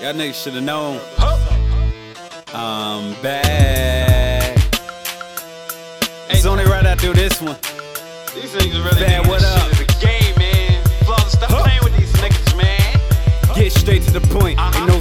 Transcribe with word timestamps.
Y'all 0.00 0.14
niggas 0.14 0.42
should've 0.42 0.62
known. 0.62 0.98
I'm 2.54 3.12
back. 3.20 4.56
It's 6.30 6.46
only 6.46 6.64
right 6.64 6.86
I 6.86 6.94
do 6.94 7.12
this 7.12 7.38
one. 7.42 7.56
These 8.34 8.54
niggas 8.54 8.82
really 8.82 9.04
think 9.04 9.26
what 9.28 9.44
up? 9.44 9.59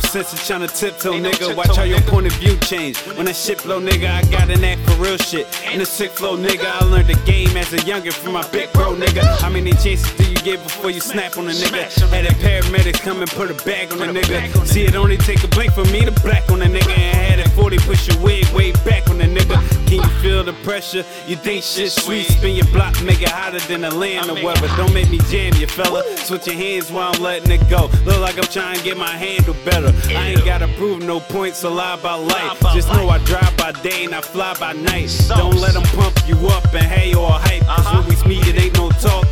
Sense 0.09 0.33
in 0.33 0.39
trying 0.39 0.67
to 0.67 0.73
tiptoe, 0.73 1.13
nigga. 1.13 1.55
Watch 1.55 1.75
how 1.75 1.83
your 1.83 2.01
point 2.01 2.25
of 2.25 2.33
view 2.33 2.57
change. 2.61 2.97
When 3.15 3.25
that 3.27 3.35
shit 3.35 3.61
flow, 3.61 3.79
nigga, 3.79 4.09
I 4.09 4.23
got 4.31 4.49
an 4.49 4.63
act 4.63 4.81
for 4.89 4.95
real 4.95 5.17
shit. 5.17 5.45
In 5.71 5.79
the 5.79 5.85
sick 5.85 6.09
flow, 6.11 6.35
nigga, 6.35 6.65
I 6.65 6.83
learned 6.85 7.07
the 7.07 7.19
game 7.25 7.55
as 7.55 7.71
a 7.73 7.77
youngin' 7.77 8.13
from 8.13 8.33
my 8.33 8.47
big 8.49 8.73
bro, 8.73 8.95
nigga. 8.95 9.23
How 9.39 9.49
many 9.49 9.71
chances 9.73 10.11
do 10.17 10.23
you 10.27 10.37
get 10.37 10.63
before 10.63 10.89
you 10.89 10.99
snap 10.99 11.37
on 11.37 11.47
a 11.47 11.51
nigga? 11.51 12.09
Had 12.09 12.25
a 12.25 12.33
paramedic 12.41 12.99
come 13.01 13.21
and 13.21 13.29
put 13.29 13.51
a 13.51 13.65
bag 13.65 13.93
on 13.93 14.01
a 14.01 14.11
nigga. 14.11 14.65
See, 14.65 14.83
it 14.83 14.95
only 14.95 15.17
take 15.17 15.43
a 15.43 15.47
blink 15.47 15.73
for 15.73 15.85
me 15.85 16.05
to 16.05 16.11
black 16.23 16.49
on 16.49 16.63
a 16.63 16.65
nigga. 16.65 17.18
And 17.59 17.73
had 17.73 17.77
40, 17.77 17.77
push 17.79 18.07
your 18.07 18.23
wig 18.23 18.47
way 18.53 18.71
back 18.83 19.09
on 19.09 19.21
a 19.21 19.25
nigga. 19.25 19.57
Can 19.87 19.97
you 19.97 20.09
feel 20.21 20.43
the 20.43 20.53
pressure? 20.63 21.03
You 21.27 21.35
think 21.35 21.63
shit 21.63 21.91
sweet? 21.91 22.23
Spin 22.23 22.55
your 22.55 22.65
block, 22.67 23.01
make 23.03 23.21
it 23.21 23.29
hotter 23.29 23.59
than 23.59 23.81
the 23.81 23.93
land 23.93 24.29
or 24.29 24.35
whatever. 24.43 24.67
Don't 24.77 24.93
make 24.93 25.09
me 25.09 25.19
jam 25.29 25.53
you, 25.55 25.67
fella. 25.67 26.03
Switch 26.17 26.47
your 26.47 26.55
hands 26.55 26.91
while 26.91 27.13
I'm 27.13 27.21
letting 27.21 27.51
it 27.51 27.69
go. 27.69 27.89
Look 28.05 28.19
like 28.19 28.37
I'm 28.37 28.43
trying 28.45 28.77
to 28.77 28.83
get 28.83 28.97
my 28.97 29.09
handle 29.09 29.55
better. 29.65 29.93
I 30.09 30.29
ain't 30.29 30.45
gotta 30.45 30.67
prove 30.77 31.03
no 31.03 31.19
points, 31.19 31.63
a 31.63 31.69
lie 31.69 31.95
about 31.95 32.21
life. 32.21 32.59
Just 32.73 32.89
know 32.89 33.09
I 33.09 33.17
drive 33.25 33.55
by 33.57 33.71
day 33.71 34.05
and 34.05 34.13
I 34.13 34.21
fly 34.21 34.53
by 34.59 34.73
night. 34.73 35.09
Don't 35.27 35.55
let 35.55 35.73
them 35.73 35.83
pump 35.83 36.15
you 36.27 36.35
up 36.47 36.73
and 36.73 36.85
hey 36.85 37.13
or 37.13 37.31
hype. 37.31 37.63
Cause 37.63 37.93
when 37.93 38.05
we 38.07 38.35
meet, 38.35 38.47
it 38.47 38.61
ain't 38.61 38.77
no 38.77 38.89
talk, 38.89 39.25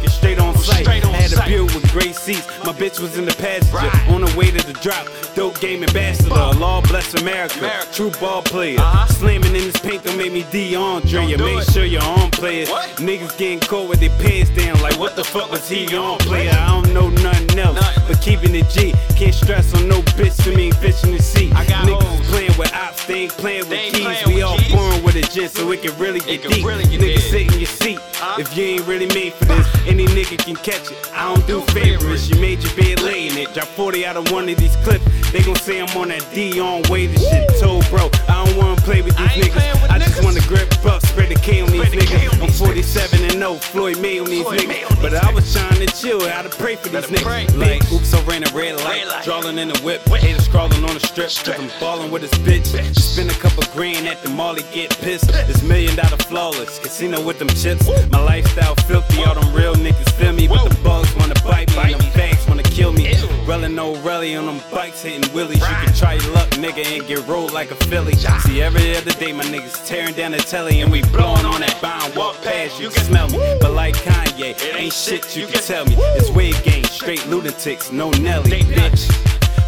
seats. 2.28 2.48
My 2.66 2.74
bitch 2.74 3.00
was 3.00 3.18
in 3.18 3.26
the 3.26 3.34
passenger 3.36 3.78
Right. 3.78 4.10
on 4.10 4.22
the 4.22 4.32
way 4.38 4.52
to 4.52 4.62
the 4.66 4.74
drop. 4.86 5.08
Dope 5.36 5.60
game 5.60 5.84
ambassador, 5.84 6.30
Law 6.60 6.82
bless 6.82 7.14
America. 7.14 7.60
America. 7.60 7.88
True 7.94 8.12
ball 8.20 8.42
player. 8.42 8.80
Uh-huh. 8.80 9.06
Slamming 9.14 9.56
in 9.56 9.64
this 9.70 9.78
paint 9.80 10.04
don't 10.04 10.18
make 10.18 10.34
me 10.34 10.44
DeAndre. 10.44 11.30
You 11.30 11.38
make 11.38 11.60
it. 11.68 11.72
sure 11.72 11.86
you're 11.86 12.04
on 12.04 12.32
player. 12.32 12.66
What? 12.68 12.90
Niggas 12.98 13.38
getting 13.38 13.60
caught 13.60 13.88
with 13.90 14.00
their 14.00 14.16
pants 14.22 14.50
down. 14.52 14.82
Like, 14.82 14.98
what 15.00 15.16
the 15.16 15.24
fuck 15.24 15.52
was 15.52 15.70
he 15.70 15.86
on 15.96 16.18
player? 16.20 16.52
I 16.52 16.68
don't 16.82 16.94
know 16.94 17.10
nothing 17.10 17.60
else. 17.60 17.76
Nothing. 17.76 18.04
But 18.08 18.22
keeping 18.22 18.56
it 18.56 18.68
G. 18.70 18.94
Can't 19.16 19.34
stress 19.34 19.74
on 19.76 19.88
no 19.88 20.02
bitch 20.18 20.36
to 20.44 20.56
me, 20.56 20.72
fish 20.72 21.04
in 21.04 21.12
the 21.12 21.22
sea. 21.22 21.52
I 21.56 21.66
got 21.66 21.86
Niggas 21.88 22.04
hoes. 22.04 22.28
playing 22.30 22.58
with 22.58 22.74
ops, 22.74 23.06
they 23.06 23.14
ain't 23.24 23.32
playing 23.34 23.70
with 23.70 23.80
keys. 23.94 24.28
we 24.28 24.42
all 24.42 24.58
keys. 24.58 24.72
born 24.76 25.04
with 25.04 25.16
a 25.16 25.22
gin, 25.22 25.50
so 25.50 25.72
it 25.72 25.82
can 25.84 25.96
really 25.98 26.20
get 26.20 26.42
can 26.42 26.52
deep. 26.52 26.66
really 26.66 26.84
get 26.86 27.00
Niggas 27.02 27.27
you 28.58 28.64
ain't 28.64 28.88
really 28.88 29.06
made 29.08 29.34
for 29.34 29.46
this, 29.46 29.68
any 29.86 30.06
nigga 30.08 30.38
can 30.38 30.56
catch 30.56 30.92
it. 30.92 31.12
I 31.14 31.34
don't 31.34 31.46
do 31.46 31.62
favorites. 31.74 32.28
You 32.30 32.42
made 32.42 32.64
your 32.64 32.76
bed 32.76 33.02
laying 33.04 33.38
it. 33.38 33.54
Drop 33.54 33.68
40 33.68 34.06
out 34.06 34.18
of 34.18 34.32
one 34.32 34.50
of 34.50 34.58
these 34.58 34.76
clips. 34.78 35.06
They 35.32 35.44
gon' 35.44 35.56
say 35.56 35.80
I'm 35.80 35.96
on 35.96 36.08
that 36.08 36.26
D 36.34 36.60
on 36.60 36.82
way. 36.90 37.06
This 37.06 37.22
shit 37.30 37.48
told, 37.60 37.88
bro. 37.90 38.10
I 38.28 38.46
don't 38.46 38.58
wanna 38.58 38.82
play 38.82 39.02
with 39.02 39.16
these 39.16 39.28
I 39.28 39.42
niggas. 39.42 39.82
with 39.82 39.92
I 39.92 40.00
just 40.00 40.18
niggas. 40.18 40.24
wanna 40.24 40.42
grip 40.48 40.86
up, 40.86 41.06
spread 41.06 41.30
the 41.30 41.36
K 41.36 41.62
on 41.62 41.70
these 41.70 41.86
Spread 41.86 42.02
the 42.02 42.06
K 42.08 42.26
niggas. 42.26 42.42
I'm 42.42 42.48
these 42.48 42.60
47 42.60 43.24
and 43.26 43.40
no 43.40 43.56
Floyd 43.56 44.00
May 44.00 44.20
on 44.20 44.26
these 44.26 44.42
Floyd 44.42 44.60
niggas. 44.62 44.77
These 45.48 45.56
But 45.56 45.62
I 45.62 45.68
was 45.68 45.78
trying 45.78 45.88
to 45.88 45.96
chill, 45.96 46.30
how 46.30 46.42
to 46.42 46.50
pray 46.50 46.76
for 46.76 46.90
these 46.90 47.08
Better 47.08 47.24
pray, 47.24 47.46
niggas. 47.46 47.58
Like, 47.58 47.82
bitch. 47.82 47.94
oops, 47.94 48.14
I 48.14 48.22
ran 48.24 48.44
a 48.44 48.52
red 48.54 48.76
light. 48.78 49.04
Red 49.04 49.08
light. 49.08 49.24
Drawing 49.24 49.58
in 49.58 49.68
the 49.70 49.80
whip. 49.82 50.08
Whip. 50.10 50.22
Haters 50.22 50.48
crawling 50.48 50.84
on 50.84 50.94
the 50.94 51.00
strip. 51.00 51.30
Strip. 51.30 51.60
I'm 51.60 52.12
with 52.12 52.22
this 52.22 52.38
bitch. 52.40 52.74
Bitch. 52.74 52.98
Spend 52.98 53.32
a 53.32 53.34
couple 53.36 53.64
grand 53.74 54.08
at 54.08 54.22
the 54.24 54.30
Molly, 54.30 54.64
get 54.74 54.96
pissed. 55.00 55.28
This 55.28 55.64
million 55.64 55.96
dollar 55.96 56.18
flawless. 56.18 56.80
Casino 56.80 57.24
with 57.26 57.40
them 57.40 57.50
chips. 57.50 57.88
My 58.12 58.20
lifestyle 58.20 58.76
filthy, 58.76 59.24
all 59.24 59.36
them 59.36 59.54
real 59.54 59.76
niggas 59.76 59.97
hitting 65.02 65.34
willies. 65.34 65.60
You 65.60 65.66
can 65.66 65.94
try 65.94 66.14
your 66.14 66.34
luck, 66.34 66.50
nigga, 66.52 66.86
and 66.86 67.08
get 67.08 67.26
rolled 67.28 67.52
like 67.54 67.72
a 67.72 67.76
Philly. 67.86 68.14
See, 68.14 68.62
every 68.62 68.96
other 68.96 69.12
day, 69.12 69.32
my 69.32 69.44
niggas 69.44 69.86
tearing 69.86 70.14
down 70.14 70.32
the 70.32 70.38
telly, 70.38 70.82
and 70.82 70.92
we 70.92 71.02
blowing 71.04 71.46
on 71.46 71.62
that 71.62 71.78
bound. 71.82 72.16
Walk 72.16 72.42
past, 72.42 72.80
you 72.80 72.90
can 72.90 72.96
can- 72.98 73.06
smell 73.06 73.30
me. 73.30 73.58
But 73.62 73.74
like 73.74 73.96
Kanye, 73.96 74.56
ain't 74.76 74.94
shit 74.94 75.36
you 75.36 75.48
can 75.48 75.62
tell 75.62 75.86
me. 75.86 75.96
It's 75.98 76.30
wave 76.32 76.62
game, 76.64 76.84
straight 76.86 77.26
lunatics, 77.28 77.92
no 77.92 78.10
Nelly, 78.12 78.62
bitch. 78.62 79.08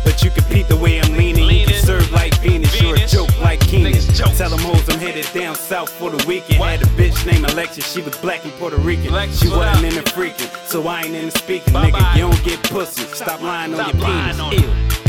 But 0.03 0.23
you 0.23 0.31
compete 0.31 0.67
the 0.67 0.77
way 0.77 0.99
I'm 0.99 1.13
leaning. 1.15 1.49
You 1.49 1.67
can 1.67 1.83
serve 1.83 2.11
like 2.11 2.33
Venus. 2.39 2.81
You're 2.81 2.95
a 2.95 3.05
joke 3.05 3.37
like 3.41 3.59
Keenan. 3.59 3.93
Tell 4.37 4.49
them 4.49 4.59
hoes 4.59 4.87
I'm 4.89 4.99
headed 4.99 5.27
down 5.33 5.55
south 5.55 5.89
for 5.89 6.09
the 6.09 6.25
weekend. 6.25 6.63
Had 6.63 6.81
a 6.81 6.85
bitch 6.85 7.25
named 7.25 7.45
Alexis. 7.51 7.91
She 7.91 8.01
was 8.01 8.17
black 8.17 8.43
and 8.43 8.53
Puerto 8.53 8.77
Rican. 8.77 9.11
She 9.31 9.49
wasn't 9.49 9.55
up? 9.55 9.83
in 9.83 9.95
the 9.95 10.01
freaking. 10.09 10.49
So 10.65 10.87
I 10.87 11.03
ain't 11.03 11.15
in 11.15 11.25
the 11.25 11.31
speaking. 11.31 11.73
Nigga, 11.73 12.15
you 12.15 12.21
don't 12.21 12.43
get 12.43 12.61
pussy. 12.63 13.03
Stop 13.13 13.41
lying 13.41 13.73
on 13.73 13.97
your 13.97 14.05
penis. 14.05 15.08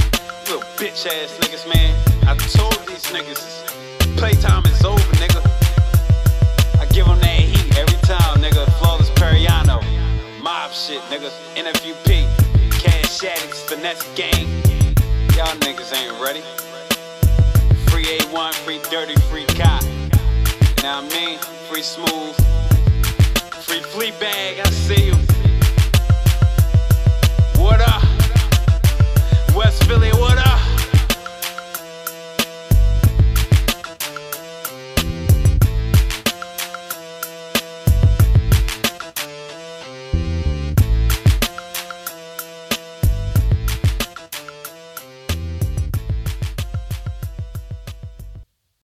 Bitch 0.90 1.06
ass 1.06 1.38
niggas, 1.38 1.72
man. 1.72 1.94
I 2.26 2.34
told 2.50 2.74
these 2.88 3.06
niggas, 3.14 3.64
playtime 4.16 4.66
is 4.66 4.84
over, 4.84 4.98
nigga. 5.22 5.40
I 6.80 6.86
give 6.86 7.06
them 7.06 7.20
that 7.20 7.38
heat 7.38 7.78
every 7.78 7.94
time, 8.02 8.42
nigga. 8.42 8.66
Flawless 8.80 9.08
Perrianno. 9.10 9.78
Mob 10.42 10.72
shit, 10.72 11.00
nigga. 11.02 11.30
NFUP. 11.54 12.26
Cash 12.72 13.22
Addicts, 13.22 13.62
Finesse 13.70 14.02
Gang. 14.16 14.48
Y'all 15.36 15.54
niggas 15.62 15.94
ain't 15.94 16.20
ready. 16.20 16.42
Free 17.90 18.06
A1, 18.18 18.52
free 18.64 18.80
Dirty, 18.90 19.14
free 19.30 19.46
Cop. 19.46 19.84
Now 20.82 21.02
I 21.02 21.08
mean, 21.14 21.38
free 21.70 21.82
Smooth. 21.82 22.34
Free 23.62 23.78
Fleabag, 23.92 24.58
I 24.58 24.64
see 24.64 24.64
you. 24.64 24.69